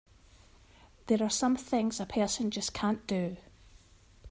There 1.05 1.21
are 1.21 1.29
some 1.29 1.55
things 1.55 1.99
a 1.99 2.07
person 2.07 2.49
just 2.49 2.73
can't 2.73 3.05
do! 3.05 3.37